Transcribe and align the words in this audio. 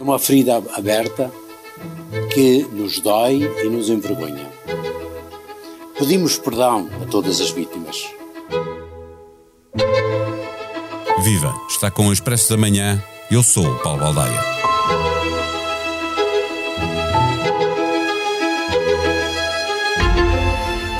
Uma 0.00 0.18
ferida 0.18 0.56
aberta 0.74 1.30
que 2.32 2.62
nos 2.72 3.00
dói 3.00 3.42
e 3.62 3.68
nos 3.68 3.90
envergonha. 3.90 4.50
Pedimos 5.98 6.38
perdão 6.38 6.88
a 7.02 7.06
todas 7.06 7.38
as 7.38 7.50
vítimas. 7.50 8.02
Viva! 11.22 11.54
Está 11.68 11.90
com 11.90 12.08
o 12.08 12.12
Expresso 12.12 12.48
da 12.48 12.56
Manhã. 12.56 13.02
Eu 13.30 13.42
sou 13.42 13.66
o 13.66 13.78
Paulo 13.80 14.00
Baldaia. 14.00 14.40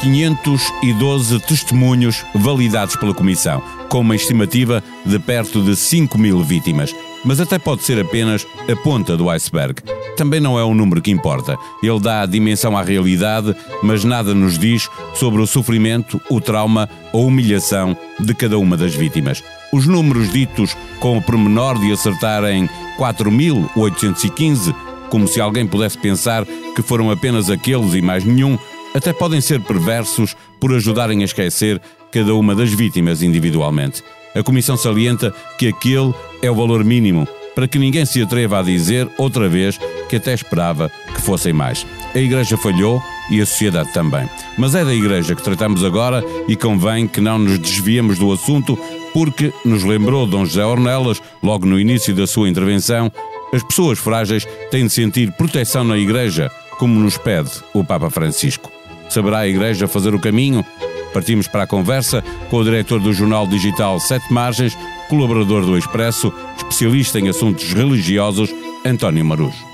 ...512 0.02 1.40
testemunhos 1.46 2.24
validados 2.34 2.96
pela 2.96 3.14
Comissão, 3.14 3.62
com 3.92 4.00
uma 4.00 4.16
estimativa 4.16 4.82
de 5.04 5.18
perto 5.18 5.62
de 5.62 5.76
5 5.76 6.16
mil 6.18 6.42
vítimas 6.42 6.94
mas 7.24 7.40
até 7.40 7.58
pode 7.58 7.82
ser 7.82 8.00
apenas 8.00 8.46
a 8.68 8.76
ponta 8.76 9.16
do 9.16 9.30
iceberg. 9.30 9.80
Também 10.16 10.40
não 10.40 10.58
é 10.58 10.64
o 10.64 10.74
número 10.74 11.00
que 11.00 11.10
importa. 11.10 11.56
Ele 11.82 12.00
dá 12.00 12.22
a 12.22 12.26
dimensão 12.26 12.76
à 12.76 12.82
realidade, 12.82 13.54
mas 13.82 14.02
nada 14.02 14.34
nos 14.34 14.58
diz 14.58 14.88
sobre 15.14 15.40
o 15.40 15.46
sofrimento, 15.46 16.20
o 16.28 16.40
trauma 16.40 16.88
ou 17.12 17.26
humilhação 17.26 17.96
de 18.18 18.34
cada 18.34 18.58
uma 18.58 18.76
das 18.76 18.94
vítimas. 18.94 19.42
Os 19.72 19.86
números 19.86 20.32
ditos 20.32 20.76
com 20.98 21.16
o 21.16 21.22
pormenor 21.22 21.78
de 21.78 21.92
acertar 21.92 22.44
em 22.44 22.68
4.815, 22.98 24.74
como 25.08 25.28
se 25.28 25.40
alguém 25.40 25.66
pudesse 25.66 25.98
pensar 25.98 26.44
que 26.74 26.82
foram 26.82 27.10
apenas 27.10 27.50
aqueles 27.50 27.94
e 27.94 28.02
mais 28.02 28.24
nenhum, 28.24 28.58
até 28.94 29.12
podem 29.12 29.40
ser 29.40 29.60
perversos 29.60 30.34
por 30.60 30.74
ajudarem 30.74 31.22
a 31.22 31.24
esquecer 31.24 31.80
cada 32.12 32.34
uma 32.34 32.54
das 32.54 32.70
vítimas 32.72 33.22
individualmente. 33.22 34.04
A 34.34 34.42
Comissão 34.42 34.76
salienta 34.76 35.34
que 35.58 35.68
aquele 35.68 36.14
é 36.42 36.50
o 36.50 36.54
valor 36.54 36.84
mínimo 36.84 37.26
para 37.54 37.68
que 37.68 37.78
ninguém 37.78 38.04
se 38.04 38.22
atreva 38.22 38.58
a 38.58 38.62
dizer 38.62 39.08
outra 39.18 39.48
vez 39.48 39.78
que 40.08 40.16
até 40.16 40.32
esperava 40.34 40.90
que 41.14 41.20
fossem 41.20 41.52
mais. 41.52 41.86
A 42.14 42.18
Igreja 42.18 42.56
falhou 42.56 43.02
e 43.30 43.40
a 43.40 43.46
sociedade 43.46 43.92
também. 43.92 44.28
Mas 44.58 44.74
é 44.74 44.84
da 44.84 44.94
Igreja 44.94 45.34
que 45.34 45.42
tratamos 45.42 45.84
agora 45.84 46.22
e 46.48 46.56
convém 46.56 47.06
que 47.06 47.20
não 47.20 47.38
nos 47.38 47.58
desviemos 47.58 48.18
do 48.18 48.32
assunto, 48.32 48.78
porque 49.12 49.52
nos 49.64 49.84
lembrou 49.84 50.26
Dom 50.26 50.44
José 50.44 50.64
Ornelas, 50.64 51.20
logo 51.42 51.66
no 51.66 51.78
início 51.78 52.14
da 52.14 52.26
sua 52.26 52.48
intervenção, 52.48 53.10
as 53.52 53.62
pessoas 53.62 53.98
frágeis 53.98 54.46
têm 54.70 54.86
de 54.86 54.92
sentir 54.92 55.32
proteção 55.32 55.84
na 55.84 55.98
Igreja, 55.98 56.50
como 56.78 56.98
nos 56.98 57.18
pede 57.18 57.50
o 57.74 57.84
Papa 57.84 58.10
Francisco. 58.10 58.70
Saberá 59.08 59.40
a 59.40 59.48
Igreja 59.48 59.86
fazer 59.86 60.14
o 60.14 60.20
caminho? 60.20 60.64
Partimos 61.12 61.46
para 61.46 61.64
a 61.64 61.66
conversa 61.66 62.22
com 62.50 62.56
o 62.56 62.64
diretor 62.64 63.00
do 63.00 63.12
jornal 63.12 63.46
digital 63.46 64.00
Sete 64.00 64.32
Margens, 64.32 64.76
colaborador 65.08 65.64
do 65.64 65.76
Expresso, 65.76 66.32
especialista 66.56 67.18
em 67.18 67.28
assuntos 67.28 67.72
religiosos, 67.72 68.54
António 68.84 69.24
Marujo. 69.24 69.72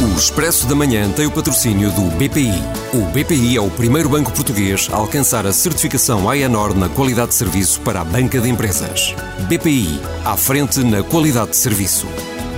O 0.00 0.16
Expresso 0.16 0.66
da 0.68 0.76
Manhã 0.76 1.10
tem 1.10 1.26
o 1.26 1.30
patrocínio 1.30 1.90
do 1.90 2.02
BPI. 2.16 2.62
O 2.94 3.06
BPI 3.06 3.56
é 3.56 3.60
o 3.60 3.68
primeiro 3.68 4.08
banco 4.08 4.32
português 4.32 4.88
a 4.92 4.96
alcançar 4.96 5.44
a 5.44 5.52
certificação 5.52 6.30
AENOR 6.30 6.72
na 6.72 6.88
qualidade 6.88 7.30
de 7.30 7.34
serviço 7.34 7.80
para 7.80 8.02
a 8.02 8.04
banca 8.04 8.40
de 8.40 8.48
empresas. 8.48 9.14
BPI, 9.48 10.00
à 10.24 10.36
frente 10.36 10.84
na 10.84 11.02
qualidade 11.02 11.50
de 11.50 11.56
serviço. 11.56 12.06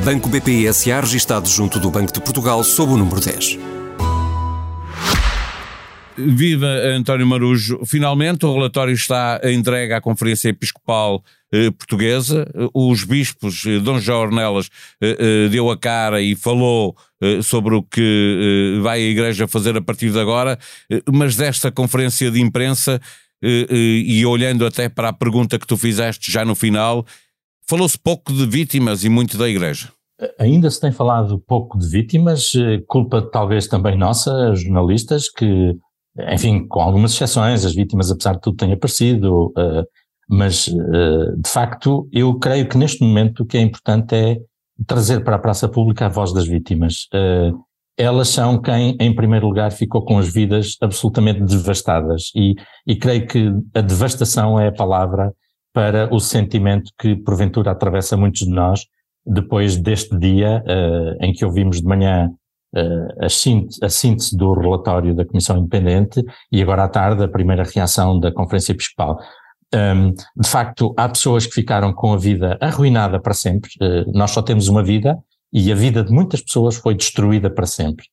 Banco 0.05 0.29
BPI 0.29 0.73
SA 0.73 1.01
registado 1.01 1.49
junto 1.49 1.79
do 1.79 1.91
Banco 1.91 2.13
de 2.13 2.21
Portugal 2.21 2.63
sob 2.63 2.93
o 2.93 2.97
número 2.97 3.21
10. 3.21 3.59
Viva 6.27 6.67
António 6.67 7.27
Marujo. 7.27 7.81
Finalmente 7.85 8.45
o 8.47 8.53
relatório 8.53 8.95
está 8.95 9.41
entregue 9.45 9.93
à 9.93 10.01
Conferência 10.01 10.49
Episcopal 10.49 11.23
eh, 11.53 11.71
Portuguesa. 11.71 12.47
Os 12.75 13.05
bispos, 13.05 13.65
eh, 13.67 13.79
Dom 13.79 13.99
João 13.99 14.23
Ornelas, 14.23 14.69
eh, 15.01 15.17
eh, 15.19 15.49
deu 15.49 15.71
a 15.71 15.77
cara 15.77 16.21
e 16.21 16.35
falou 16.37 16.97
eh, 17.23 17.43
sobre 17.43 17.75
o 17.75 17.83
que 17.83 18.77
eh, 18.77 18.81
vai 18.81 19.01
a 19.01 19.09
Igreja 19.09 19.49
fazer 19.49 19.77
a 19.77 19.83
partir 19.83 20.11
de 20.11 20.19
agora, 20.19 20.59
mas 21.13 21.37
desta 21.37 21.71
conferência 21.71 22.31
de 22.31 22.41
imprensa, 22.41 23.01
e 23.43 24.27
olhando 24.27 24.67
até 24.67 24.87
para 24.89 25.09
a 25.09 25.13
pergunta 25.15 25.59
que 25.59 25.67
tu 25.67 25.75
fizeste 25.77 26.31
já 26.31 26.45
no 26.45 26.55
final, 26.55 27.07
falou-se 27.67 27.99
pouco 27.99 28.35
de 28.35 28.47
vítimas 28.47 29.03
e 29.03 29.09
muito 29.09 29.39
da 29.39 29.49
Igreja. 29.49 29.89
Ainda 30.39 30.71
se 30.71 30.79
tem 30.79 30.93
falado 30.93 31.39
pouco 31.39 31.79
de 31.79 31.89
vítimas, 31.89 32.53
culpa 32.87 33.23
talvez 33.23 33.67
também 33.67 33.97
nossa, 33.97 34.55
jornalistas, 34.55 35.31
que 35.31 35.75
enfim, 36.33 36.67
com 36.67 36.81
algumas 36.81 37.13
exceções, 37.13 37.65
as 37.65 37.75
vítimas, 37.75 38.11
apesar 38.11 38.35
de 38.35 38.41
tudo, 38.41 38.57
têm 38.57 38.73
aparecido, 38.73 39.47
uh, 39.49 39.85
mas 40.29 40.69
uh, 40.69 41.37
de 41.37 41.49
facto, 41.51 42.09
eu 42.13 42.39
creio 42.39 42.69
que 42.69 42.79
neste 42.79 43.03
momento 43.03 43.43
o 43.43 43.47
que 43.47 43.57
é 43.57 43.61
importante 43.61 44.15
é 44.15 44.39
trazer 44.87 45.23
para 45.25 45.37
a 45.37 45.39
praça 45.39 45.69
pública 45.69 46.07
a 46.07 46.09
voz 46.09 46.33
das 46.33 46.47
vítimas. 46.47 47.09
Uh, 47.15 47.59
elas 47.99 48.29
são 48.29 48.61
quem, 48.61 48.97
em 48.99 49.15
primeiro 49.15 49.47
lugar, 49.47 49.73
ficou 49.73 50.05
com 50.05 50.19
as 50.19 50.33
vidas 50.33 50.77
absolutamente 50.81 51.41
devastadas 51.43 52.31
e, 52.35 52.55
e 52.87 52.97
creio 52.97 53.27
que 53.27 53.53
a 53.75 53.81
devastação 53.83 54.59
é 54.59 54.69
a 54.69 54.73
palavra 54.73 55.35
para 55.73 56.13
o 56.13 56.19
sentimento 56.19 56.91
que 56.99 57.15
porventura 57.17 57.73
atravessa 57.73 58.17
muitos 58.17 58.47
de 58.47 58.51
nós 58.51 58.87
depois 59.27 59.77
deste 59.77 60.19
dia 60.19 60.65
em 61.21 61.33
que 61.33 61.45
ouvimos 61.45 61.81
de 61.81 61.87
manhã 61.87 62.31
a 63.21 63.29
síntese, 63.29 63.79
a 63.83 63.89
síntese 63.89 64.37
do 64.37 64.53
relatório 64.53 65.15
da 65.15 65.25
Comissão 65.25 65.59
Independente 65.59 66.25
e 66.53 66.63
agora 66.63 66.85
à 66.85 66.89
tarde 66.89 67.25
a 67.25 67.29
primeira 67.29 67.65
reação 67.65 68.19
da 68.19 68.31
Conferência 68.33 68.73
Episcopal. 68.73 69.19
Um, 69.73 70.13
de 70.13 70.49
facto, 70.49 70.93
há 70.97 71.09
pessoas 71.09 71.47
que 71.47 71.55
ficaram 71.55 71.93
com 71.93 72.13
a 72.13 72.17
vida 72.17 72.59
arruinada 72.61 73.21
para 73.21 73.35
sempre. 73.35 73.71
Uh, 73.81 74.11
nós 74.13 74.33
só 74.33 74.43
temos 74.43 74.69
uma 74.69 74.83
vida 74.83 75.19
e 75.53 75.71
a 75.71 75.75
vida 75.75 76.03
de 76.03 76.13
muitas 76.13 76.41
pessoas 76.41 76.77
foi 76.77 76.95
destruída 76.95 77.51
para 77.51 77.67
sempre. 77.67 78.07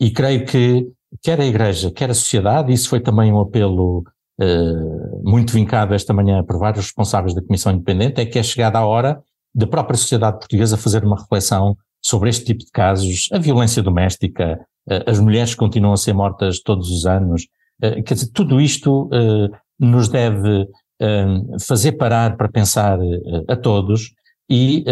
E 0.00 0.10
creio 0.10 0.44
que 0.44 0.86
quer 1.22 1.40
a 1.40 1.46
Igreja, 1.46 1.90
quer 1.90 2.10
a 2.10 2.14
sociedade, 2.14 2.72
isso 2.72 2.88
foi 2.88 3.00
também 3.00 3.32
um 3.32 3.40
apelo 3.40 4.04
uh, 4.40 5.22
muito 5.22 5.52
vincado 5.52 5.94
esta 5.94 6.12
manhã 6.12 6.42
por 6.42 6.58
vários 6.58 6.84
responsáveis 6.86 7.34
da 7.34 7.42
Comissão 7.42 7.72
Independente, 7.72 8.20
é 8.20 8.26
que 8.26 8.38
é 8.38 8.42
chegada 8.42 8.78
a 8.78 8.86
hora 8.86 9.20
da 9.54 9.66
própria 9.66 9.96
sociedade 9.96 10.38
portuguesa 10.38 10.76
fazer 10.76 11.04
uma 11.04 11.16
reflexão 11.16 11.76
sobre 12.04 12.28
este 12.28 12.44
tipo 12.44 12.64
de 12.64 12.70
casos, 12.70 13.28
a 13.32 13.38
violência 13.38 13.82
doméstica, 13.82 14.60
eh, 14.88 15.04
as 15.06 15.18
mulheres 15.18 15.54
continuam 15.54 15.94
a 15.94 15.96
ser 15.96 16.12
mortas 16.12 16.60
todos 16.60 16.90
os 16.90 17.06
anos, 17.06 17.46
eh, 17.80 18.02
quer 18.02 18.14
dizer, 18.14 18.30
tudo 18.32 18.60
isto 18.60 19.08
eh, 19.12 19.48
nos 19.80 20.08
deve 20.08 20.68
fazer 21.66 21.92
parar 21.92 22.36
para 22.36 22.48
pensar 22.48 22.98
a 23.48 23.56
todos 23.56 24.14
e, 24.48 24.84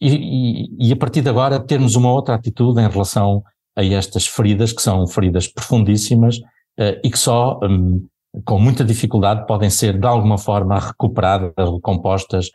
e, 0.00 0.88
e 0.88 0.92
a 0.92 0.96
partir 0.96 1.20
de 1.20 1.28
agora 1.28 1.60
termos 1.60 1.94
uma 1.94 2.10
outra 2.10 2.34
atitude 2.34 2.80
em 2.80 2.88
relação 2.88 3.42
a 3.76 3.84
estas 3.84 4.26
feridas, 4.26 4.72
que 4.72 4.80
são 4.80 5.06
feridas 5.06 5.46
profundíssimas 5.46 6.38
e 7.04 7.10
que 7.10 7.18
só 7.18 7.60
com 8.44 8.58
muita 8.58 8.82
dificuldade 8.82 9.46
podem 9.46 9.68
ser 9.68 10.00
de 10.00 10.06
alguma 10.06 10.38
forma 10.38 10.80
recuperadas, 10.80 11.52
recompostas, 11.58 12.50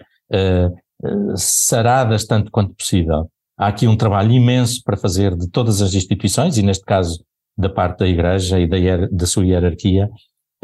saradas 1.36 2.26
tanto 2.26 2.52
quanto 2.52 2.74
possível. 2.74 3.30
Há 3.58 3.68
aqui 3.68 3.88
um 3.88 3.98
trabalho 3.98 4.32
imenso 4.32 4.82
para 4.84 4.96
fazer 4.96 5.36
de 5.36 5.50
todas 5.50 5.82
as 5.82 5.94
instituições, 5.94 6.58
e 6.58 6.62
neste 6.62 6.86
caso 6.86 7.24
da 7.58 7.70
parte 7.70 8.00
da 8.00 8.08
Igreja 8.08 8.60
e 8.60 8.68
da, 8.68 8.78
da 9.12 9.26
sua 9.26 9.46
hierarquia, 9.46 10.10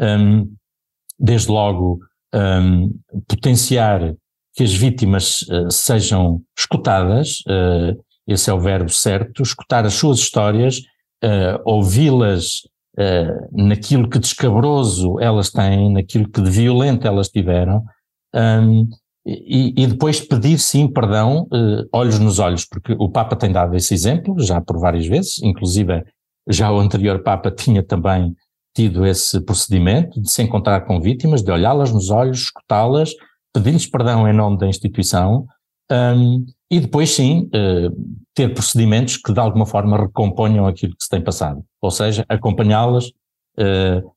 um, 0.00 0.48
desde 1.18 1.50
logo 1.50 1.98
um, 2.32 2.90
potenciar 3.28 4.14
que 4.54 4.62
as 4.62 4.72
vítimas 4.72 5.42
uh, 5.42 5.70
sejam 5.70 6.40
escutadas, 6.56 7.40
uh, 7.48 8.00
esse 8.26 8.48
é 8.48 8.54
o 8.54 8.60
verbo 8.60 8.90
certo, 8.90 9.42
escutar 9.42 9.84
as 9.84 9.94
suas 9.94 10.20
histórias, 10.20 10.78
uh, 11.22 11.60
ouvi-las 11.64 12.62
naquilo 13.50 14.08
que 14.08 14.20
de 14.20 14.26
escabroso 14.28 15.18
elas 15.18 15.50
têm, 15.50 15.92
naquilo 15.92 16.30
que 16.30 16.40
de 16.40 16.48
violento 16.48 17.08
elas 17.08 17.28
tiveram, 17.28 17.82
um, 18.32 18.88
e, 19.26 19.72
e, 19.82 19.86
depois 19.86 20.20
pedir 20.20 20.58
sim 20.58 20.86
perdão, 20.86 21.48
eh, 21.50 21.86
olhos 21.92 22.18
nos 22.18 22.38
olhos, 22.38 22.66
porque 22.66 22.94
o 22.98 23.08
Papa 23.08 23.34
tem 23.34 23.50
dado 23.50 23.74
esse 23.74 23.94
exemplo 23.94 24.38
já 24.38 24.60
por 24.60 24.78
várias 24.78 25.06
vezes, 25.06 25.42
inclusive 25.42 26.04
já 26.46 26.70
o 26.70 26.78
anterior 26.78 27.22
Papa 27.22 27.50
tinha 27.50 27.82
também 27.82 28.36
tido 28.74 29.06
esse 29.06 29.40
procedimento 29.40 30.20
de 30.20 30.30
se 30.30 30.42
encontrar 30.42 30.82
com 30.82 31.00
vítimas, 31.00 31.42
de 31.42 31.50
olhá-las 31.50 31.90
nos 31.90 32.10
olhos, 32.10 32.40
escutá-las, 32.42 33.12
pedir-lhes 33.54 33.86
perdão 33.86 34.28
em 34.28 34.32
nome 34.34 34.58
da 34.58 34.66
instituição 34.66 35.46
um, 35.90 36.44
e 36.70 36.80
depois 36.80 37.10
sim 37.10 37.48
uh, 37.54 37.96
ter 38.34 38.52
procedimentos 38.52 39.16
que 39.16 39.32
de 39.32 39.40
alguma 39.40 39.64
forma 39.64 39.96
recomponham 39.96 40.66
aquilo 40.66 40.94
que 40.96 41.04
se 41.04 41.08
tem 41.08 41.22
passado, 41.22 41.64
ou 41.80 41.90
seja, 41.90 42.26
acompanhá-las 42.28 43.06
uh, 43.58 44.12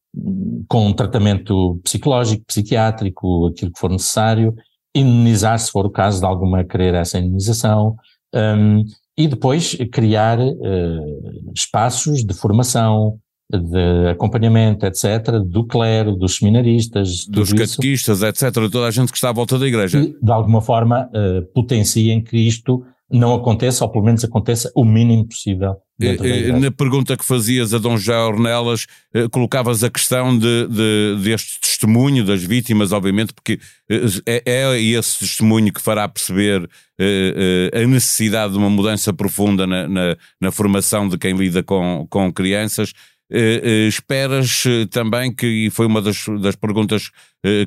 com 0.67 0.87
um 0.87 0.93
tratamento 0.93 1.79
psicológico, 1.83 2.43
psiquiátrico, 2.45 3.47
aquilo 3.47 3.71
que 3.71 3.79
for 3.79 3.91
necessário, 3.91 4.55
indemnizar, 4.99 5.57
se 5.59 5.71
for 5.71 5.85
o 5.85 5.89
caso 5.89 6.19
de 6.19 6.25
alguma 6.25 6.63
querer 6.63 6.93
essa 6.93 7.17
indemnização, 7.17 7.95
um, 8.33 8.83
e 9.17 9.27
depois 9.27 9.75
criar 9.91 10.39
uh, 10.39 11.51
espaços 11.55 12.23
de 12.23 12.33
formação, 12.33 13.17
de 13.49 14.09
acompanhamento, 14.09 14.85
etc., 14.85 15.39
do 15.43 15.65
clero, 15.65 16.15
dos 16.15 16.35
seminaristas, 16.35 17.25
dos 17.25 17.53
catequistas, 17.53 18.17
isso, 18.17 18.25
etc., 18.25 18.53
toda 18.69 18.85
a 18.85 18.91
gente 18.91 19.11
que 19.11 19.17
está 19.17 19.29
à 19.29 19.33
volta 19.33 19.57
da 19.57 19.65
igreja. 19.65 20.01
Que, 20.01 20.17
de 20.21 20.31
alguma 20.31 20.61
forma, 20.61 21.09
uh, 21.13 21.41
potenciem 21.53 22.21
que 22.21 22.37
isto 22.37 22.83
não 23.09 23.33
aconteça, 23.33 23.85
ou 23.85 23.91
pelo 23.91 24.03
menos 24.03 24.23
aconteça 24.23 24.71
o 24.75 24.83
mínimo 24.83 25.27
possível. 25.27 25.75
Eh, 25.99 26.17
eh, 26.19 26.51
na 26.51 26.69
pergunta 26.69 27.15
que 27.15 27.25
fazias 27.25 27.73
a 27.73 27.77
Dom 27.77 27.97
José 27.97 28.17
Ornelas, 28.17 28.85
colocavas 29.31 29.83
a 29.83 29.89
questão 29.89 30.37
de, 30.37 30.67
de, 30.67 31.17
deste 31.23 31.59
testemunho 31.59 32.25
das 32.25 32.43
vítimas, 32.43 32.91
obviamente, 32.91 33.33
porque 33.33 33.59
é, 34.25 34.43
é 34.45 34.81
esse 34.81 35.19
testemunho 35.19 35.73
que 35.73 35.81
fará 35.81 36.07
perceber 36.07 36.69
a 37.73 37.87
necessidade 37.87 38.53
de 38.53 38.59
uma 38.59 38.69
mudança 38.69 39.13
profunda 39.13 39.65
na, 39.65 39.87
na, 39.87 40.17
na 40.41 40.51
formação 40.51 41.07
de 41.07 41.17
quem 41.17 41.35
lida 41.35 41.63
com, 41.63 42.05
com 42.09 42.31
crianças. 42.31 42.93
Uh, 43.29 43.35
uh, 43.35 43.87
esperas 43.89 44.63
uh, 44.65 44.87
também 44.87 45.35
que, 45.35 45.45
e 45.45 45.69
foi 45.69 45.85
uma 45.85 46.01
das, 46.01 46.25
das 46.41 46.55
perguntas 46.55 47.11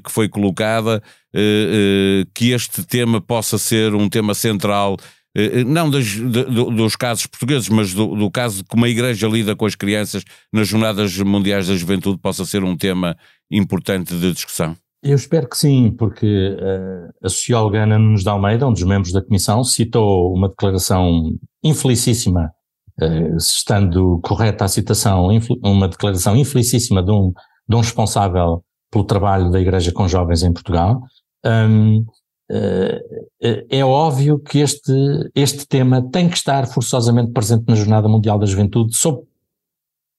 que 0.05 0.11
foi 0.11 0.29
colocada, 0.29 1.03
que 2.35 2.51
este 2.51 2.83
tema 2.85 3.19
possa 3.19 3.57
ser 3.57 3.95
um 3.95 4.11
tema 4.11 4.35
central, 4.35 4.99
não 5.67 5.91
das, 5.91 6.05
de, 6.07 6.45
dos 6.45 6.97
casos 6.97 7.27
portugueses, 7.27 7.69
mas 7.69 7.95
do, 7.95 8.17
do, 8.17 8.31
caso 8.31 8.59
de 8.59 8.65
como 8.65 8.85
a 8.85 8.89
Igreja 8.89 9.29
lida 9.29 9.55
com 9.55 9.67
as 9.67 9.75
crianças 9.75 10.25
nas 10.53 10.67
Jornadas 10.67 11.17
Mundiais 11.19 11.69
da 11.69 11.77
Juventude, 11.77 12.19
possa 12.19 12.45
ser 12.45 12.65
um 12.65 12.77
tema 12.77 13.17
importante 13.51 14.15
de 14.15 14.33
discussão? 14.33 14.77
Eu 15.03 15.15
espero 15.15 15.49
que 15.49 15.57
sim, 15.57 15.95
porque 15.97 16.57
a 17.23 17.29
socióloga 17.29 17.85
Ana 17.85 17.99
Nunes 17.99 18.23
de 18.23 18.29
Almeida, 18.29 18.67
um 18.67 18.73
dos 18.73 18.83
membros 18.83 19.13
da 19.13 19.23
Comissão, 19.23 19.65
citou 19.65 20.35
uma 20.35 20.49
declaração 20.49 21.33
infelicíssima 21.65 22.51
eh, 23.01 23.35
estando 23.37 24.21
correta 24.23 24.67
a 24.67 24.69
citação, 24.69 25.29
uma 25.65 25.89
declaração 25.89 26.37
infelicíssima 26.37 27.03
de 27.03 27.11
um, 27.11 27.33
de 27.67 27.77
um 27.77 27.81
responsável 27.81 28.63
pelo 28.91 29.05
trabalho 29.05 29.51
da 29.51 29.59
Igreja 29.59 29.91
com 29.91 30.07
jovens 30.07 30.43
em 30.43 30.53
Portugal, 30.53 31.01
um, 31.47 31.97
eh, 31.97 32.20
é 33.71 33.85
óbvio 33.85 34.39
que 34.39 34.59
este, 34.59 34.93
este 35.35 35.67
tema 35.67 36.03
tem 36.11 36.29
que 36.29 36.37
estar 36.37 36.67
forçosamente 36.67 37.33
presente 37.33 37.65
na 37.69 37.75
Jornada 37.75 38.09
Mundial 38.09 38.39
da 38.39 38.47
Juventude, 38.47 38.97
sob 38.97 39.23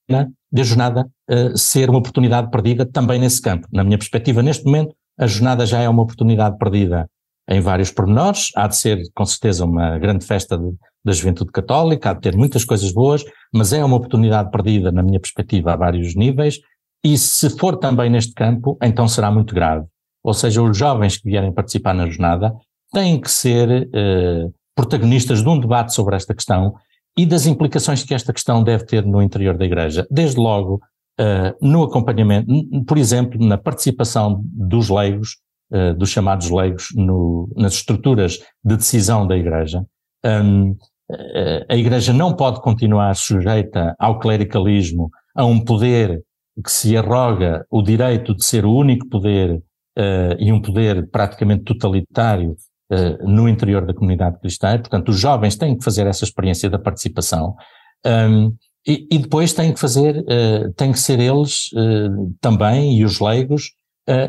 né, 0.10 0.30
de 0.52 0.62
a 0.62 0.64
jornada 0.64 1.10
uh, 1.30 1.58
ser 1.58 1.90
uma 1.90 2.00
oportunidade 2.00 2.52
perdida 2.52 2.86
também 2.86 3.20
nesse 3.20 3.42
campo. 3.42 3.68
Na 3.72 3.84
minha 3.84 3.98
perspectiva, 3.98 4.44
neste 4.44 4.66
momento, 4.66 4.94
a 5.18 5.26
jornada 5.26 5.66
já 5.66 5.80
é 5.80 5.88
uma 5.88 6.04
oportunidade 6.04 6.58
perdida 6.58 7.10
em 7.50 7.60
vários 7.60 7.92
pormenores, 7.92 8.50
há 8.56 8.68
de 8.68 8.78
ser 8.78 9.02
com 9.14 9.26
certeza 9.26 9.66
uma 9.66 9.98
grande 9.98 10.26
festa 10.26 10.58
de, 10.58 10.74
da 11.04 11.12
juventude 11.12 11.52
católica, 11.52 12.12
há 12.12 12.14
de 12.14 12.22
ter 12.22 12.36
muitas 12.36 12.64
coisas 12.64 12.92
boas, 12.94 13.24
mas 13.54 13.74
é 13.74 13.84
uma 13.84 13.98
oportunidade 13.98 14.52
perdida, 14.52 14.92
na 14.92 15.02
minha 15.02 15.20
perspectiva, 15.20 15.74
a 15.74 15.76
vários 15.76 16.16
níveis, 16.16 16.60
e 17.04 17.18
se 17.18 17.50
for 17.58 17.78
também 17.78 18.10
neste 18.10 18.34
campo, 18.34 18.78
então 18.82 19.08
será 19.08 19.32
muito 19.32 19.56
grave. 19.56 19.86
Ou 20.24 20.34
seja, 20.34 20.62
os 20.62 20.78
jovens 20.78 21.18
que 21.18 21.30
vierem 21.30 21.52
participar 21.52 21.94
na 21.94 22.08
jornada 22.08 22.54
têm 22.94 23.20
que 23.20 23.32
ser 23.32 23.90
eh, 23.94 24.46
protagonistas 24.76 25.42
de 25.42 25.50
um 25.50 25.60
debate 25.60 25.94
sobre 25.94 26.16
esta 26.16 26.34
questão 26.34 26.74
e 27.18 27.26
das 27.26 27.46
implicações 27.46 28.04
que 28.04 28.14
esta 28.14 28.32
questão 28.32 28.64
deve 28.64 28.86
ter 28.86 29.06
no 29.06 29.22
interior 29.22 29.58
da 29.58 29.66
Igreja. 29.66 30.06
Desde 30.12 30.40
logo, 30.40 30.80
eh, 31.20 31.56
no 31.62 31.84
acompanhamento, 31.84 32.48
por 32.86 32.98
exemplo, 32.98 33.44
na 33.46 33.58
participação 33.58 34.42
dos 34.44 34.90
leigos, 34.90 35.38
eh, 35.72 35.94
dos 35.94 36.10
chamados 36.10 36.50
leigos, 36.50 36.90
no, 36.96 37.50
nas 37.56 37.74
estruturas 37.74 38.38
de 38.64 38.78
decisão 38.78 39.26
da 39.26 39.38
Igreja. 39.38 39.84
Um, 40.24 40.76
a 41.68 41.76
Igreja 41.76 42.14
não 42.14 42.34
pode 42.34 42.62
continuar 42.62 43.14
sujeita 43.18 43.94
ao 44.00 44.18
clericalismo, 44.18 45.10
a 45.36 45.44
um 45.44 45.60
poder 45.60 46.24
que 46.64 46.72
se 46.72 46.96
arroga 46.96 47.66
o 47.70 47.82
direito 47.82 48.34
de 48.34 48.46
ser 48.46 48.66
o 48.66 48.74
único 48.74 49.10
poder 49.10 49.62
uh, 49.98 50.36
e 50.40 50.52
um 50.52 50.62
poder 50.62 51.08
praticamente 51.10 51.64
totalitário 51.64 52.56
uh, 52.92 53.28
no 53.28 53.48
interior 53.48 53.86
da 53.86 53.94
comunidade 53.94 54.40
cristã. 54.40 54.78
Portanto, 54.78 55.10
os 55.10 55.20
jovens 55.20 55.56
têm 55.56 55.78
que 55.78 55.84
fazer 55.84 56.08
essa 56.08 56.24
experiência 56.24 56.70
da 56.70 56.80
participação. 56.80 57.56
Um, 58.06 58.56
e, 58.88 59.08
e, 59.12 59.20
depois 59.20 59.54
têm 59.54 59.72
que 59.74 59.80
fazer, 59.80 60.18
uh, 60.18 60.74
têm 60.74 60.92
que 60.92 61.00
ser 61.00 61.20
eles 61.20 61.70
também, 62.40 62.98
e 62.98 63.06
os 63.06 63.20
leigos, 63.20 63.74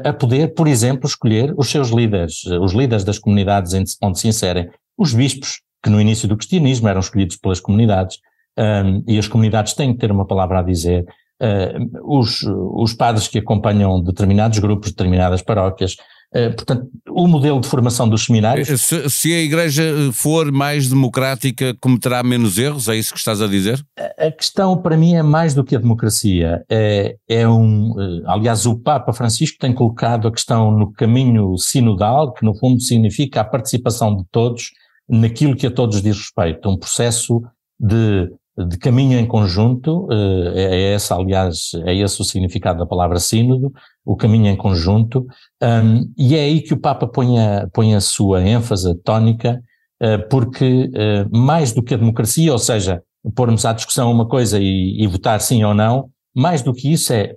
a 0.04 0.12
poder, 0.12 0.54
por 0.54 0.68
exemplo, 0.68 1.06
escolher 1.06 1.54
os 1.56 1.70
seus 1.70 1.88
líderes, 1.88 2.44
os 2.44 2.72
líderes 2.72 3.02
das 3.02 3.18
comunidades 3.18 3.72
onde 4.02 4.18
se 4.18 4.28
inserem, 4.28 4.68
os 4.96 5.14
bispos, 5.14 5.62
que 5.82 5.88
no 5.88 6.00
início 6.00 6.28
do 6.28 6.36
cristianismo 6.36 6.86
eram 6.86 7.00
escolhidos 7.00 7.36
pelas 7.36 7.58
comunidades, 7.58 8.18
um, 8.58 9.02
e 9.08 9.18
as 9.18 9.26
comunidades 9.26 9.72
têm 9.72 9.92
que 9.92 9.98
ter 9.98 10.12
uma 10.12 10.26
palavra 10.26 10.60
a 10.60 10.62
dizer, 10.62 11.06
uh, 11.42 12.18
os, 12.18 12.42
os 12.42 12.94
padres 12.94 13.28
que 13.28 13.38
acompanham 13.38 14.02
determinados 14.02 14.58
grupos, 14.58 14.90
determinadas 14.90 15.42
paróquias, 15.42 15.96
Uh, 16.34 16.48
portanto, 16.56 16.88
o 17.10 17.28
modelo 17.28 17.60
de 17.60 17.68
formação 17.68 18.08
dos 18.08 18.24
seminários. 18.24 18.66
Se, 18.80 19.10
se, 19.10 19.34
a 19.34 19.38
Igreja 19.38 19.82
for 20.14 20.50
mais 20.50 20.88
democrática, 20.88 21.76
cometerá 21.78 22.22
menos 22.22 22.56
erros? 22.56 22.88
É 22.88 22.96
isso 22.96 23.12
que 23.12 23.18
estás 23.18 23.42
a 23.42 23.46
dizer? 23.46 23.84
A, 23.98 24.28
a 24.28 24.32
questão, 24.32 24.80
para 24.80 24.96
mim, 24.96 25.14
é 25.14 25.22
mais 25.22 25.52
do 25.52 25.62
que 25.62 25.76
a 25.76 25.78
democracia. 25.78 26.64
É, 26.70 27.16
é 27.28 27.46
um. 27.46 27.92
Aliás, 28.24 28.64
o 28.64 28.78
Papa 28.78 29.12
Francisco 29.12 29.58
tem 29.60 29.74
colocado 29.74 30.26
a 30.26 30.32
questão 30.32 30.70
no 30.70 30.90
caminho 30.90 31.54
sinodal, 31.58 32.32
que 32.32 32.46
no 32.46 32.54
fundo 32.54 32.80
significa 32.80 33.42
a 33.42 33.44
participação 33.44 34.16
de 34.16 34.24
todos 34.32 34.70
naquilo 35.06 35.54
que 35.54 35.66
a 35.66 35.70
todos 35.70 36.00
diz 36.00 36.16
respeito, 36.16 36.66
um 36.70 36.78
processo 36.78 37.42
de, 37.78 38.30
de 38.56 38.76
caminho 38.76 39.18
em 39.18 39.26
conjunto, 39.26 40.06
eh, 40.10 40.52
é, 40.54 40.64
é 40.64 40.94
esse, 40.94 41.12
aliás, 41.12 41.70
é 41.86 41.94
esse 41.94 42.20
o 42.20 42.24
significado 42.24 42.80
da 42.80 42.86
palavra 42.86 43.18
sínodo, 43.18 43.72
o 44.04 44.14
caminho 44.14 44.48
em 44.48 44.56
conjunto, 44.56 45.26
um, 45.62 46.12
e 46.18 46.36
é 46.36 46.40
aí 46.40 46.60
que 46.60 46.74
o 46.74 46.80
Papa 46.80 47.06
põe 47.06 47.38
a, 47.38 47.68
põe 47.72 47.94
a 47.94 48.00
sua 48.00 48.42
ênfase 48.42 48.94
tónica, 48.96 49.62
uh, 50.02 50.28
porque 50.28 50.90
uh, 50.90 51.36
mais 51.36 51.72
do 51.72 51.82
que 51.82 51.94
a 51.94 51.96
democracia, 51.96 52.52
ou 52.52 52.58
seja, 52.58 53.02
pormos 53.34 53.64
à 53.64 53.72
discussão 53.72 54.12
uma 54.12 54.28
coisa 54.28 54.58
e, 54.60 55.02
e 55.02 55.06
votar 55.06 55.40
sim 55.40 55.64
ou 55.64 55.72
não, 55.72 56.10
mais 56.34 56.60
do 56.60 56.74
que 56.74 56.92
isso 56.92 57.12
é 57.12 57.34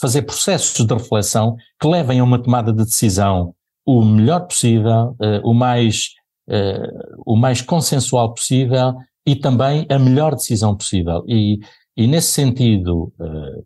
fazer 0.00 0.22
processos 0.22 0.86
de 0.86 0.94
reflexão 0.94 1.56
que 1.80 1.88
levem 1.88 2.20
a 2.20 2.24
uma 2.24 2.40
tomada 2.40 2.72
de 2.72 2.84
decisão 2.84 3.52
o 3.84 4.04
melhor 4.04 4.46
possível, 4.46 5.16
o 5.42 5.52
mais 5.52 6.10
o 7.26 7.36
mais 7.36 7.60
consensual 7.60 8.32
possível 8.32 8.94
e 9.26 9.34
também 9.34 9.86
a 9.90 9.98
melhor 9.98 10.34
decisão 10.34 10.76
possível. 10.76 11.24
E, 11.26 11.58
e 11.96 12.06
nesse 12.06 12.28
sentido, 12.28 13.12
uh, 13.18 13.64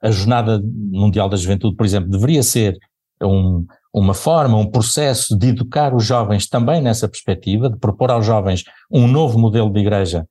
a 0.00 0.10
Jornada 0.10 0.62
Mundial 0.64 1.28
da 1.28 1.36
Juventude, 1.36 1.76
por 1.76 1.84
exemplo, 1.84 2.10
deveria 2.10 2.42
ser 2.42 2.78
um, 3.22 3.66
uma 3.92 4.14
forma, 4.14 4.56
um 4.56 4.70
processo 4.70 5.36
de 5.36 5.48
educar 5.48 5.94
os 5.94 6.04
jovens 6.04 6.48
também 6.48 6.80
nessa 6.80 7.08
perspectiva, 7.08 7.68
de 7.68 7.78
propor 7.78 8.10
aos 8.10 8.24
jovens 8.24 8.64
um 8.90 9.06
novo 9.06 9.38
modelo 9.38 9.70
de 9.70 9.80
igreja 9.80 10.26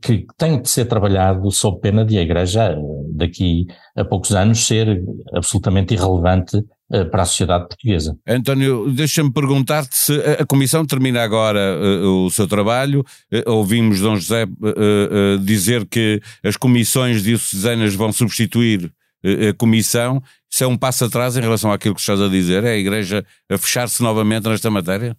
que 0.00 0.26
tem 0.36 0.60
de 0.60 0.68
ser 0.68 0.86
trabalhado 0.86 1.50
sob 1.50 1.80
pena 1.80 2.04
de 2.04 2.16
a 2.18 2.22
igreja, 2.22 2.76
daqui 3.10 3.66
a 3.96 4.04
poucos 4.04 4.32
anos, 4.32 4.66
ser 4.66 5.02
absolutamente 5.34 5.94
irrelevante 5.94 6.58
eh, 6.58 6.62
para 7.10 7.22
a 7.22 7.26
sociedade 7.26 7.66
portuguesa. 7.66 8.16
António, 8.26 8.90
deixa-me 8.92 9.32
perguntar-te 9.32 9.96
se 9.96 10.12
a 10.38 10.44
Comissão 10.44 10.84
termina 10.84 11.22
agora 11.22 11.78
uh, 11.78 12.26
o 12.26 12.30
seu 12.30 12.46
trabalho. 12.46 13.04
Uh, 13.32 13.50
ouvimos 13.50 14.00
Dom 14.00 14.16
José 14.16 14.44
uh, 14.44 15.38
dizer 15.38 15.86
que 15.86 16.20
as 16.44 16.56
comissões 16.56 17.22
diocesanas 17.22 17.94
vão 17.94 18.12
substituir 18.12 18.92
a 19.24 19.54
Comissão. 19.54 20.22
Isso 20.50 20.64
é 20.64 20.66
um 20.66 20.76
passo 20.76 21.06
atrás 21.06 21.34
em 21.36 21.40
relação 21.40 21.72
àquilo 21.72 21.94
que 21.94 22.00
estás 22.00 22.20
a 22.20 22.28
dizer? 22.28 22.62
É 22.62 22.72
a 22.72 22.76
Igreja 22.76 23.24
a 23.50 23.56
fechar-se 23.56 24.02
novamente 24.02 24.46
nesta 24.46 24.70
matéria? 24.70 25.16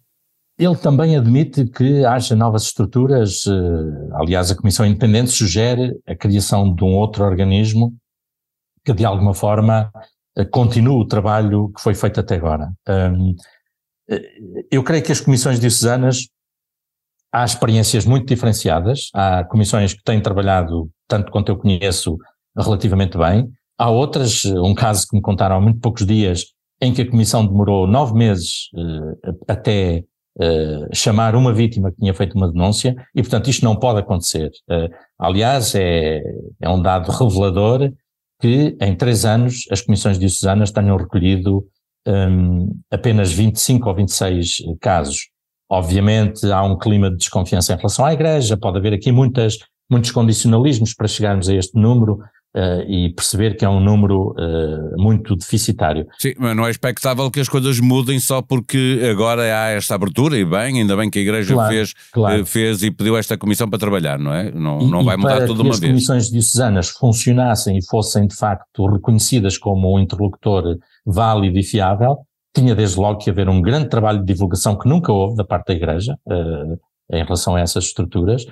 Ele 0.56 0.76
também 0.76 1.16
admite 1.16 1.66
que 1.66 2.04
haja 2.04 2.36
novas 2.36 2.62
estruturas. 2.62 3.42
Aliás, 4.14 4.50
a 4.50 4.54
Comissão 4.54 4.86
Independente 4.86 5.32
sugere 5.32 5.98
a 6.06 6.14
criação 6.14 6.72
de 6.72 6.84
um 6.84 6.94
outro 6.94 7.24
organismo 7.24 7.92
que, 8.86 8.92
de 8.92 9.04
alguma 9.04 9.34
forma, 9.34 9.90
eh, 9.92 10.00
continue 10.44 11.00
o 11.00 11.06
trabalho 11.06 11.70
que 11.74 11.80
foi 11.82 11.94
feito 11.94 12.20
até 12.20 12.36
agora. 12.36 12.72
Eh, 12.88 14.20
eu 14.70 14.82
creio 14.82 15.02
que 15.02 15.12
as 15.12 15.20
comissões 15.20 15.58
diocesanas 15.58 16.28
há 17.32 17.44
experiências 17.44 18.04
muito 18.04 18.26
diferenciadas, 18.26 19.10
há 19.14 19.44
comissões 19.44 19.92
que 19.92 20.02
têm 20.02 20.20
trabalhado, 20.20 20.90
tanto 21.08 21.30
quanto 21.32 21.50
eu 21.50 21.56
conheço, 21.58 22.16
relativamente 22.56 23.18
bem, 23.18 23.50
há 23.78 23.90
outras, 23.90 24.44
um 24.44 24.74
caso 24.74 25.06
que 25.08 25.16
me 25.16 25.22
contaram 25.22 25.56
há 25.56 25.60
muito 25.60 25.80
poucos 25.80 26.06
dias, 26.06 26.44
em 26.80 26.92
que 26.92 27.02
a 27.02 27.10
comissão 27.10 27.46
demorou 27.46 27.86
nove 27.86 28.14
meses 28.14 28.70
até 29.48 30.04
uh, 30.38 30.94
chamar 30.94 31.34
uma 31.34 31.52
vítima 31.52 31.90
que 31.90 31.98
tinha 31.98 32.14
feito 32.14 32.34
uma 32.36 32.50
denúncia, 32.50 32.94
e 33.14 33.22
portanto 33.22 33.48
isto 33.48 33.64
não 33.64 33.76
pode 33.76 34.00
acontecer. 34.00 34.50
Uh, 34.70 34.88
aliás, 35.18 35.74
é, 35.74 36.22
é 36.60 36.68
um 36.68 36.80
dado 36.80 37.10
revelador 37.10 37.92
que 38.40 38.76
em 38.80 38.94
três 38.94 39.24
anos 39.24 39.64
as 39.70 39.80
comissões 39.80 40.18
diocesanas 40.18 40.70
tenham 40.70 40.96
recolhido 40.96 41.66
um, 42.06 42.78
apenas 42.90 43.32
25 43.32 43.88
ou 43.88 43.94
26 43.94 44.56
casos. 44.80 45.28
Obviamente 45.68 46.50
há 46.50 46.62
um 46.62 46.78
clima 46.78 47.10
de 47.10 47.16
desconfiança 47.16 47.72
em 47.72 47.76
relação 47.76 48.04
à 48.04 48.12
Igreja, 48.12 48.56
pode 48.56 48.78
haver 48.78 48.92
aqui 48.92 49.10
muitas, 49.10 49.58
muitos 49.90 50.10
condicionalismos 50.10 50.94
para 50.94 51.08
chegarmos 51.08 51.48
a 51.48 51.54
este 51.54 51.78
número, 51.78 52.18
uh, 52.56 52.82
e 52.88 53.10
perceber 53.10 53.56
que 53.56 53.64
é 53.64 53.68
um 53.68 53.80
número 53.80 54.30
uh, 54.30 54.96
muito 54.96 55.36
deficitário. 55.36 56.06
Sim, 56.18 56.32
mas 56.38 56.56
não 56.56 56.66
é 56.66 56.70
expectável 56.70 57.30
que 57.30 57.40
as 57.40 57.48
coisas 57.48 57.78
mudem 57.78 58.18
só 58.18 58.40
porque 58.40 59.00
agora 59.10 59.42
há 59.42 59.68
esta 59.70 59.94
abertura 59.94 60.38
e 60.38 60.44
bem, 60.44 60.80
ainda 60.80 60.96
bem 60.96 61.10
que 61.10 61.18
a 61.18 61.22
Igreja 61.22 61.52
claro, 61.52 61.72
fez, 61.72 61.94
claro. 62.12 62.42
Uh, 62.42 62.46
fez 62.46 62.82
e 62.82 62.90
pediu 62.90 63.16
esta 63.16 63.36
comissão 63.36 63.68
para 63.68 63.78
trabalhar, 63.78 64.18
não 64.18 64.32
é? 64.32 64.50
Não, 64.50 64.80
e, 64.80 64.90
não 64.90 65.04
vai 65.04 65.16
mudar 65.16 65.46
tudo 65.46 65.62
uma 65.62 65.70
vez. 65.70 65.78
Se 65.78 65.84
as 65.84 65.90
comissões 65.90 66.30
diocesanas 66.30 66.88
funcionassem 66.88 67.76
e 67.76 67.84
fossem 67.84 68.26
de 68.26 68.34
facto 68.34 68.86
reconhecidas 68.86 69.58
como 69.58 69.94
um 69.94 69.98
interlocutor 69.98 70.78
válido 71.04 71.58
e 71.58 71.62
fiável, 71.62 72.16
tinha 72.54 72.74
desde 72.74 72.98
logo 72.98 73.18
que 73.18 73.28
haver 73.28 73.48
um 73.50 73.60
grande 73.60 73.90
trabalho 73.90 74.20
de 74.20 74.32
divulgação 74.32 74.78
que 74.78 74.88
nunca 74.88 75.12
houve 75.12 75.36
da 75.36 75.44
parte 75.44 75.68
da 75.68 75.74
Igreja 75.74 76.16
em 77.12 77.22
relação 77.22 77.54
a 77.54 77.60
essas 77.60 77.84
estruturas. 77.84 78.46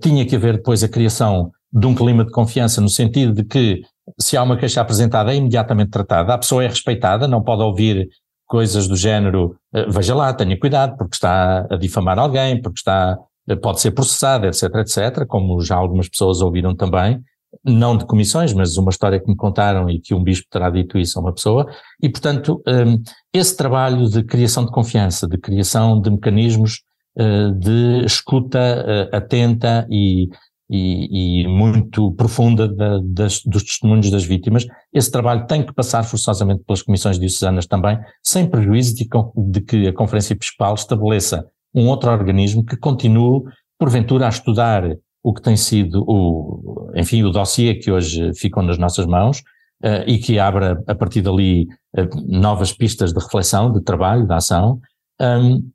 tinha 0.00 0.24
que 0.24 0.34
haver 0.34 0.56
depois 0.56 0.82
a 0.82 0.88
criação 0.88 1.50
de 1.74 1.86
um 1.86 1.94
clima 1.94 2.24
de 2.24 2.30
confiança, 2.30 2.80
no 2.80 2.88
sentido 2.88 3.32
de 3.32 3.44
que 3.44 3.82
se 4.20 4.36
há 4.36 4.42
uma 4.42 4.56
queixa 4.56 4.80
apresentada 4.80 5.32
é 5.32 5.36
imediatamente 5.36 5.90
tratada, 5.90 6.32
a 6.32 6.38
pessoa 6.38 6.62
é 6.62 6.68
respeitada, 6.68 7.26
não 7.26 7.42
pode 7.42 7.62
ouvir 7.62 8.08
coisas 8.46 8.86
do 8.86 8.94
género, 8.94 9.56
eh, 9.74 9.86
veja 9.88 10.14
lá, 10.14 10.32
tenha 10.32 10.58
cuidado, 10.58 10.96
porque 10.96 11.16
está 11.16 11.66
a 11.68 11.76
difamar 11.76 12.16
alguém, 12.18 12.62
porque 12.62 12.78
está, 12.78 13.18
eh, 13.48 13.56
pode 13.56 13.80
ser 13.80 13.90
processado, 13.90 14.46
etc, 14.46 14.62
etc, 14.76 15.26
como 15.26 15.60
já 15.60 15.74
algumas 15.74 16.08
pessoas 16.08 16.40
ouviram 16.40 16.76
também, 16.76 17.20
não 17.64 17.96
de 17.96 18.04
comissões, 18.04 18.52
mas 18.52 18.76
uma 18.76 18.90
história 18.90 19.18
que 19.18 19.28
me 19.28 19.36
contaram 19.36 19.88
e 19.90 20.00
que 20.00 20.14
um 20.14 20.22
bispo 20.22 20.46
terá 20.50 20.70
dito 20.70 20.98
isso 20.98 21.18
a 21.18 21.22
uma 21.22 21.32
pessoa, 21.32 21.66
e 22.00 22.08
portanto, 22.08 22.62
ehm, 22.66 23.02
esse 23.32 23.56
trabalho 23.56 24.08
de 24.08 24.22
criação 24.22 24.64
de 24.64 24.70
confiança, 24.70 25.26
de 25.26 25.38
criação 25.38 26.00
de 26.00 26.10
mecanismos 26.10 26.82
eh, 27.16 27.50
de 27.52 28.04
escuta 28.04 29.08
atenta 29.12 29.86
e 29.90 30.28
e, 30.70 31.42
e 31.42 31.48
muito 31.48 32.12
profunda 32.12 32.68
da, 32.68 32.98
das, 33.02 33.42
dos 33.44 33.62
testemunhos 33.62 34.10
das 34.10 34.24
vítimas. 34.24 34.66
Esse 34.92 35.10
trabalho 35.10 35.46
tem 35.46 35.64
que 35.64 35.72
passar 35.72 36.02
forçosamente 36.04 36.62
pelas 36.64 36.82
comissões 36.82 37.18
diocesanas 37.18 37.66
também, 37.66 37.98
sem 38.22 38.48
prejuízo 38.48 38.94
de, 38.94 39.08
de 39.50 39.60
que 39.60 39.86
a 39.86 39.92
Conferência 39.92 40.34
Episcopal 40.34 40.74
estabeleça 40.74 41.46
um 41.74 41.88
outro 41.88 42.10
organismo 42.10 42.64
que 42.64 42.76
continue, 42.76 43.42
porventura, 43.78 44.26
a 44.26 44.30
estudar 44.30 44.96
o 45.22 45.32
que 45.32 45.42
tem 45.42 45.56
sido 45.56 46.04
o, 46.06 46.90
enfim, 46.94 47.22
o 47.22 47.30
dossiê 47.30 47.74
que 47.74 47.90
hoje 47.90 48.32
ficam 48.34 48.62
nas 48.62 48.78
nossas 48.78 49.06
mãos 49.06 49.40
uh, 49.82 50.04
e 50.06 50.18
que 50.18 50.38
abra 50.38 50.82
a 50.86 50.94
partir 50.94 51.22
dali 51.22 51.66
uh, 51.96 52.08
novas 52.26 52.72
pistas 52.72 53.12
de 53.12 53.18
reflexão, 53.18 53.72
de 53.72 53.82
trabalho, 53.82 54.26
de 54.26 54.32
ação. 54.34 54.80
Um, 55.20 55.70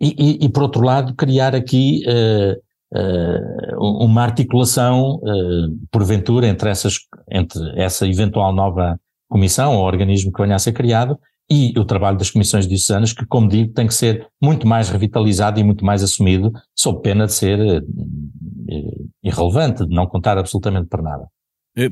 e, 0.00 0.14
e, 0.18 0.44
e, 0.44 0.48
por 0.48 0.64
outro 0.64 0.82
lado, 0.82 1.14
criar 1.14 1.54
aqui 1.54 2.02
uh, 2.06 2.60
uh, 2.94 4.04
uma 4.04 4.22
articulação, 4.22 5.16
uh, 5.16 5.86
porventura, 5.90 6.46
entre, 6.46 6.70
essas, 6.70 6.98
entre 7.30 7.60
essa 7.80 8.06
eventual 8.06 8.52
nova 8.54 8.98
comissão 9.28 9.76
ou 9.76 9.84
organismo 9.84 10.32
que 10.32 10.42
venha 10.42 10.54
a 10.54 10.58
ser 10.58 10.72
criado 10.72 11.18
e 11.50 11.78
o 11.78 11.84
trabalho 11.84 12.16
das 12.16 12.30
comissões 12.30 12.66
diocesanas, 12.66 13.12
que, 13.12 13.26
como 13.26 13.48
digo, 13.48 13.72
tem 13.74 13.86
que 13.86 13.94
ser 13.94 14.26
muito 14.42 14.66
mais 14.66 14.88
revitalizado 14.88 15.60
e 15.60 15.64
muito 15.64 15.84
mais 15.84 16.02
assumido, 16.02 16.52
sob 16.74 17.02
pena 17.02 17.26
de 17.26 17.32
ser 17.34 17.58
uh, 17.60 19.10
irrelevante, 19.22 19.86
de 19.86 19.94
não 19.94 20.06
contar 20.06 20.38
absolutamente 20.38 20.88
para 20.88 21.02
nada. 21.02 21.28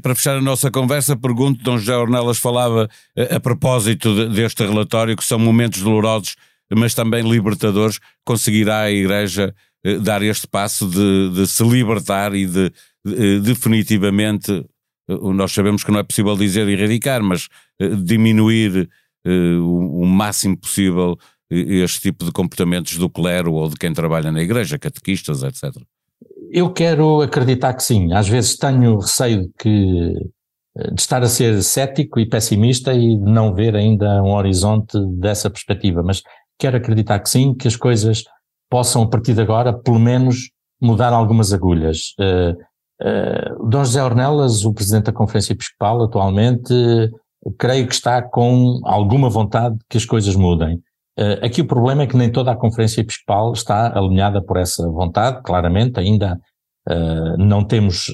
Para 0.00 0.14
fechar 0.14 0.36
a 0.36 0.40
nossa 0.40 0.70
conversa, 0.70 1.16
pergunto, 1.16 1.64
Dom 1.64 1.76
José 1.76 1.96
Ornelas 1.96 2.38
falava 2.38 2.88
a, 3.16 3.40
propósito 3.40 4.14
de, 4.14 4.28
deste 4.28 4.64
relatório, 4.64 5.16
que 5.16 5.24
são 5.24 5.40
momentos 5.40 5.82
dolorosos, 5.82 6.36
mas 6.72 6.94
também 6.94 7.28
libertadores, 7.28 7.98
conseguirá 8.24 8.82
a 8.82 8.90
Igreja 8.90 9.52
eh, 9.52 9.54
dar 10.00 10.22
este 10.22 10.46
passo 10.46 10.88
de, 10.88 11.30
de 11.30 11.46
se 11.46 11.64
libertar 11.64 12.34
e 12.34 12.46
de, 12.46 12.72
de, 13.04 13.40
definitivamente, 13.40 14.64
eh, 15.08 15.18
nós 15.34 15.52
sabemos 15.52 15.82
que 15.82 15.90
não 15.90 15.98
é 15.98 16.02
possível 16.02 16.36
dizer 16.36 16.68
erradicar, 16.68 17.22
mas 17.22 17.48
eh, 17.80 17.88
diminuir 17.88 18.88
o, 19.24 20.02
o 20.02 20.04
máximo 20.04 20.56
possível 20.56 21.16
este 21.52 22.00
tipo 22.00 22.24
de 22.24 22.32
comportamentos 22.32 22.96
do 22.96 23.10
clero 23.10 23.52
ou 23.52 23.68
de 23.68 23.76
quem 23.76 23.92
trabalha 23.92 24.32
na 24.32 24.42
igreja, 24.42 24.78
catequistas, 24.78 25.42
etc. 25.42 25.76
Eu 26.50 26.72
quero 26.72 27.20
acreditar 27.20 27.74
que 27.74 27.82
sim. 27.82 28.12
Às 28.12 28.28
vezes 28.28 28.56
tenho 28.56 28.98
receio 28.98 29.42
de, 29.42 29.50
que, 29.58 30.12
de 30.92 31.00
estar 31.00 31.22
a 31.22 31.28
ser 31.28 31.62
cético 31.62 32.18
e 32.18 32.28
pessimista 32.28 32.94
e 32.94 33.16
de 33.16 33.30
não 33.30 33.54
ver 33.54 33.76
ainda 33.76 34.22
um 34.22 34.32
horizonte 34.32 34.98
dessa 35.18 35.50
perspectiva, 35.50 36.02
mas 36.02 36.22
quero 36.58 36.76
acreditar 36.76 37.18
que 37.20 37.28
sim, 37.28 37.54
que 37.54 37.68
as 37.68 37.76
coisas 37.76 38.24
possam, 38.72 39.02
a 39.02 39.06
partir 39.06 39.34
de 39.34 39.42
agora, 39.42 39.70
pelo 39.70 39.98
menos 39.98 40.48
mudar 40.80 41.12
algumas 41.12 41.52
agulhas. 41.52 42.14
Uh, 42.18 42.52
uh, 43.06 43.68
Dom 43.68 43.84
José 43.84 44.02
Ornelas, 44.02 44.64
o 44.64 44.72
Presidente 44.72 45.04
da 45.04 45.12
Conferência 45.12 45.52
Episcopal, 45.52 46.02
atualmente, 46.02 46.72
uh, 46.72 47.52
creio 47.58 47.86
que 47.86 47.92
está 47.92 48.22
com 48.22 48.80
alguma 48.84 49.28
vontade 49.28 49.76
que 49.90 49.98
as 49.98 50.06
coisas 50.06 50.34
mudem. 50.34 50.76
Uh, 51.20 51.44
aqui 51.44 51.60
o 51.60 51.66
problema 51.66 52.04
é 52.04 52.06
que 52.06 52.16
nem 52.16 52.32
toda 52.32 52.50
a 52.50 52.56
Conferência 52.56 53.02
Episcopal 53.02 53.52
está 53.52 53.92
alinhada 53.94 54.42
por 54.42 54.56
essa 54.56 54.88
vontade, 54.88 55.42
claramente, 55.42 56.00
ainda 56.00 56.40
não 57.38 57.62
temos 57.62 58.12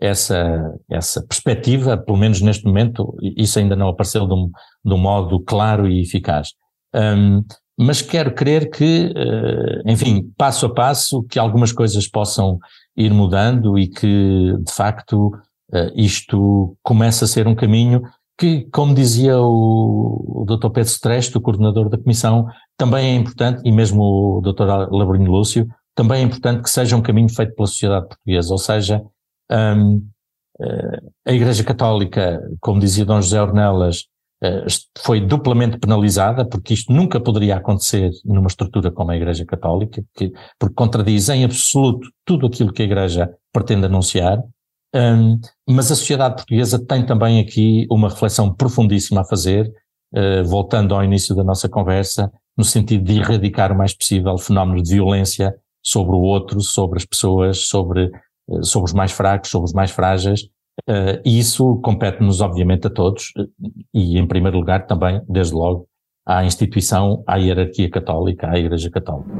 essa, 0.00 0.72
essa 0.88 1.26
perspectiva, 1.26 1.98
pelo 1.98 2.16
menos 2.16 2.40
neste 2.40 2.64
momento, 2.64 3.16
isso 3.36 3.58
ainda 3.58 3.74
não 3.74 3.88
apareceu 3.88 4.28
de 4.28 4.32
um, 4.32 4.48
de 4.84 4.94
um 4.94 4.96
modo 4.96 5.40
claro 5.40 5.88
e 5.88 6.02
eficaz. 6.02 6.50
Um, 6.94 7.42
mas 7.78 8.00
quero 8.00 8.34
crer 8.34 8.70
que, 8.70 9.12
eh, 9.14 9.82
enfim, 9.86 10.32
passo 10.36 10.66
a 10.66 10.74
passo, 10.74 11.22
que 11.24 11.38
algumas 11.38 11.72
coisas 11.72 12.08
possam 12.08 12.58
ir 12.96 13.12
mudando 13.12 13.78
e 13.78 13.88
que, 13.88 14.54
de 14.58 14.72
facto, 14.72 15.32
eh, 15.72 15.92
isto 15.94 16.76
começa 16.82 17.26
a 17.26 17.28
ser 17.28 17.46
um 17.46 17.54
caminho 17.54 18.02
que, 18.38 18.66
como 18.70 18.94
dizia 18.94 19.38
o, 19.38 20.44
Dr. 20.46 20.70
Pedro 20.70 20.90
Streste, 20.90 21.36
o 21.36 21.40
coordenador 21.40 21.88
da 21.88 21.98
Comissão, 21.98 22.46
também 22.76 23.14
é 23.14 23.14
importante, 23.14 23.62
e 23.64 23.72
mesmo 23.72 24.02
o 24.02 24.40
Dr. 24.40 24.90
Labrinho 24.90 25.30
Lúcio, 25.30 25.66
também 25.94 26.20
é 26.22 26.24
importante 26.24 26.62
que 26.62 26.70
seja 26.70 26.96
um 26.96 27.02
caminho 27.02 27.28
feito 27.28 27.54
pela 27.54 27.66
sociedade 27.66 28.08
portuguesa, 28.08 28.52
ou 28.52 28.58
seja, 28.58 29.02
um, 29.50 30.06
eh, 30.60 31.00
a 31.26 31.32
Igreja 31.32 31.64
Católica, 31.64 32.40
como 32.60 32.80
dizia 32.80 33.04
Dom 33.04 33.20
José 33.20 33.40
Ornelas, 33.40 34.06
foi 34.98 35.20
duplamente 35.20 35.78
penalizada, 35.78 36.44
porque 36.46 36.74
isto 36.74 36.92
nunca 36.92 37.18
poderia 37.18 37.56
acontecer 37.56 38.10
numa 38.24 38.48
estrutura 38.48 38.90
como 38.90 39.10
a 39.10 39.16
Igreja 39.16 39.46
Católica, 39.46 40.02
porque, 40.12 40.32
porque 40.58 40.74
contradiz 40.74 41.28
em 41.28 41.44
absoluto 41.44 42.08
tudo 42.24 42.46
aquilo 42.46 42.72
que 42.72 42.82
a 42.82 42.84
Igreja 42.84 43.30
pretende 43.52 43.86
anunciar. 43.86 44.42
Um, 44.94 45.38
mas 45.68 45.90
a 45.90 45.96
sociedade 45.96 46.36
portuguesa 46.36 46.78
tem 46.78 47.04
também 47.04 47.40
aqui 47.40 47.86
uma 47.90 48.08
reflexão 48.08 48.52
profundíssima 48.52 49.22
a 49.22 49.24
fazer, 49.24 49.72
uh, 50.14 50.44
voltando 50.44 50.94
ao 50.94 51.02
início 51.02 51.34
da 51.34 51.44
nossa 51.44 51.68
conversa, 51.68 52.30
no 52.56 52.64
sentido 52.64 53.04
de 53.04 53.18
erradicar 53.18 53.72
o 53.72 53.76
mais 53.76 53.94
possível 53.94 54.36
fenómenos 54.38 54.82
de 54.82 54.94
violência 54.94 55.54
sobre 55.82 56.14
o 56.14 56.20
outro, 56.20 56.60
sobre 56.60 56.98
as 56.98 57.04
pessoas, 57.04 57.66
sobre, 57.66 58.10
uh, 58.48 58.64
sobre 58.64 58.88
os 58.88 58.94
mais 58.94 59.12
fracos, 59.12 59.50
sobre 59.50 59.66
os 59.66 59.72
mais 59.72 59.90
frágeis, 59.90 60.48
Uh, 60.88 61.20
e 61.24 61.38
isso 61.38 61.76
compete-nos, 61.82 62.40
obviamente, 62.40 62.86
a 62.86 62.90
todos, 62.90 63.32
e 63.94 64.18
em 64.18 64.26
primeiro 64.26 64.58
lugar 64.58 64.86
também, 64.86 65.20
desde 65.28 65.54
logo, 65.54 65.88
à 66.24 66.44
instituição, 66.44 67.22
à 67.26 67.36
hierarquia 67.36 67.88
católica, 67.88 68.50
à 68.50 68.58
Igreja 68.58 68.90
Católica. 68.90 69.30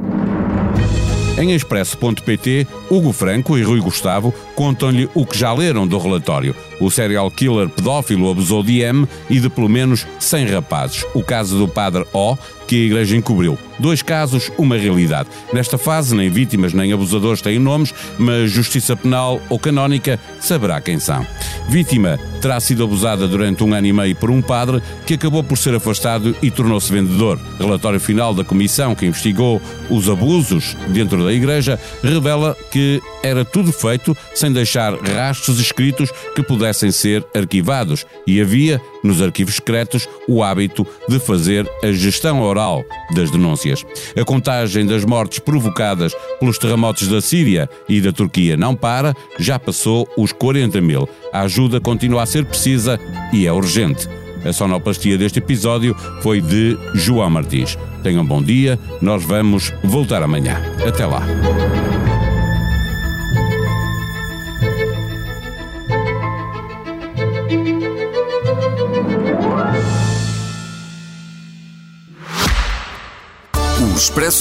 Em 1.38 1.52
expresso.pt, 1.52 2.66
Hugo 2.90 3.12
Franco 3.12 3.58
e 3.58 3.62
Rui 3.62 3.78
Gustavo 3.78 4.32
contam-lhe 4.54 5.06
o 5.14 5.26
que 5.26 5.36
já 5.36 5.52
leram 5.52 5.86
do 5.86 5.98
relatório. 5.98 6.56
O 6.80 6.90
serial 6.90 7.30
killer 7.30 7.68
pedófilo 7.68 8.30
abusou 8.30 8.62
de 8.62 8.80
M 8.80 9.06
e 9.30 9.40
de 9.40 9.48
pelo 9.48 9.68
menos 9.68 10.06
100 10.18 10.46
rapazes. 10.46 11.04
O 11.14 11.22
caso 11.22 11.58
do 11.58 11.68
padre 11.68 12.04
O, 12.12 12.36
que 12.66 12.82
a 12.82 12.86
Igreja 12.86 13.16
encobriu. 13.16 13.58
Dois 13.78 14.02
casos, 14.02 14.50
uma 14.58 14.76
realidade. 14.76 15.28
Nesta 15.52 15.78
fase, 15.78 16.14
nem 16.14 16.28
vítimas 16.28 16.72
nem 16.72 16.92
abusadores 16.92 17.40
têm 17.40 17.58
nomes, 17.58 17.94
mas 18.18 18.50
justiça 18.50 18.96
penal 18.96 19.40
ou 19.48 19.58
canónica 19.58 20.18
saberá 20.40 20.80
quem 20.80 20.98
são. 20.98 21.24
Vítima 21.68 22.18
terá 22.40 22.58
sido 22.58 22.84
abusada 22.84 23.28
durante 23.28 23.62
um 23.62 23.74
ano 23.74 23.86
e 23.86 23.92
meio 23.92 24.16
por 24.16 24.30
um 24.30 24.40
padre 24.40 24.82
que 25.06 25.14
acabou 25.14 25.44
por 25.44 25.58
ser 25.58 25.74
afastado 25.74 26.34
e 26.42 26.50
tornou-se 26.50 26.92
vendedor. 26.92 27.38
Relatório 27.58 28.00
final 28.00 28.32
da 28.32 28.44
comissão 28.44 28.94
que 28.94 29.06
investigou 29.06 29.60
os 29.90 30.08
abusos 30.08 30.76
dentro 30.88 31.24
da 31.24 31.32
Igreja 31.32 31.78
revela 32.02 32.56
que 32.70 33.00
era 33.22 33.44
tudo 33.44 33.72
feito 33.72 34.16
sem 34.34 34.52
deixar 34.52 34.94
rastros 34.94 35.60
escritos 35.60 36.10
que 36.34 36.42
pudessem 36.42 36.65
ser 36.72 37.24
arquivados 37.34 38.06
e 38.26 38.40
havia, 38.40 38.80
nos 39.02 39.22
arquivos 39.22 39.56
secretos, 39.56 40.08
o 40.28 40.42
hábito 40.42 40.86
de 41.08 41.18
fazer 41.18 41.68
a 41.82 41.92
gestão 41.92 42.42
oral 42.42 42.84
das 43.14 43.30
denúncias. 43.30 43.84
A 44.16 44.24
contagem 44.24 44.86
das 44.86 45.04
mortes 45.04 45.38
provocadas 45.38 46.14
pelos 46.38 46.58
terremotos 46.58 47.08
da 47.08 47.20
Síria 47.20 47.68
e 47.88 48.00
da 48.00 48.12
Turquia 48.12 48.56
não 48.56 48.74
para, 48.74 49.14
já 49.38 49.58
passou 49.58 50.08
os 50.16 50.32
40 50.32 50.80
mil. 50.80 51.08
A 51.32 51.42
ajuda 51.42 51.80
continua 51.80 52.22
a 52.22 52.26
ser 52.26 52.44
precisa 52.44 52.98
e 53.32 53.46
é 53.46 53.52
urgente. 53.52 54.08
A 54.44 54.52
sonoplastia 54.52 55.18
deste 55.18 55.40
episódio 55.40 55.96
foi 56.22 56.40
de 56.40 56.78
João 56.94 57.30
Martins. 57.30 57.76
Tenham 58.02 58.22
um 58.22 58.26
bom 58.26 58.42
dia, 58.42 58.78
nós 59.02 59.24
vamos 59.24 59.72
voltar 59.82 60.22
amanhã. 60.22 60.62
Até 60.86 61.04
lá. 61.04 61.26